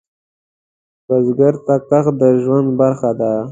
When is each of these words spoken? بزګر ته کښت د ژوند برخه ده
بزګر 1.07 1.53
ته 1.65 1.75
کښت 1.89 2.13
د 2.21 2.23
ژوند 2.43 2.67
برخه 2.79 3.11
ده 3.19 3.31